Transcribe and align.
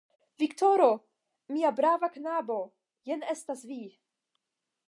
Viktoro! 0.43 0.87
mia 1.57 1.71
brava 1.81 2.11
knabo, 2.17 2.57
jen 3.11 3.25
estas 3.37 3.65
vi! 3.73 3.83